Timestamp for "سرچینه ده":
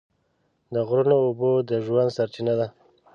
2.17-2.67